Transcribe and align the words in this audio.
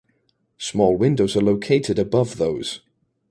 Small 0.57 0.95
windows 0.97 1.35
are 1.37 1.41
located 1.41 1.99
above 1.99 2.37
those. 2.37 2.81